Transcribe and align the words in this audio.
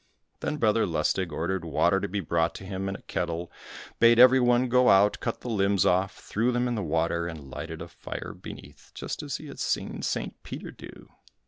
Then 0.39 0.57
Brother 0.57 0.87
Lustig 0.87 1.31
ordered 1.31 1.63
water 1.63 1.99
to 1.99 2.07
be 2.07 2.21
brought 2.21 2.55
to 2.55 2.65
him 2.65 2.89
in 2.89 2.95
a 2.95 3.03
kettle, 3.03 3.51
bade 3.99 4.17
every 4.17 4.39
one 4.39 4.67
go 4.67 4.89
out, 4.89 5.19
cut 5.19 5.41
the 5.41 5.47
limbs 5.47 5.85
off, 5.85 6.15
threw 6.15 6.51
them 6.51 6.67
in 6.67 6.73
the 6.73 6.81
water 6.81 7.27
and 7.27 7.51
lighted 7.51 7.83
a 7.83 7.87
fire 7.87 8.33
beneath, 8.33 8.91
just 8.95 9.21
as 9.21 9.37
he 9.37 9.45
had 9.45 9.59
seen 9.59 10.01
St. 10.01 10.41
Peter 10.41 10.71
do. 10.71 11.07